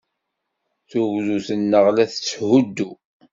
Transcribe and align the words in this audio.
Tugdut-nneɣ 0.89 1.85
la 1.95 2.05
tetthuddu. 2.11 2.91